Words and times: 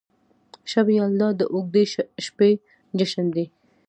شب 0.71 0.87
یلدا 0.97 1.29
د 1.39 1.41
اوږدې 1.53 1.83
شپې 2.25 2.51
جشن 2.97 3.25
دی. 3.35 3.45